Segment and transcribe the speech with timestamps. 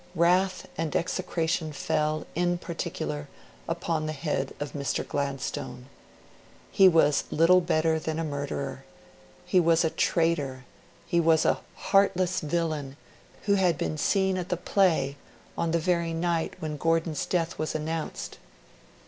[0.15, 3.27] Wrath and execration fell, in particular,
[3.69, 5.07] upon the head of Mr.
[5.07, 5.85] Gladstone.
[6.71, 8.83] He was little better than a murderer;
[9.45, 10.65] he was a traitor;
[11.05, 12.97] he was a heartless villain,
[13.43, 15.17] who had been seen at the play
[15.55, 18.39] on the very night when Gordon's death was announced.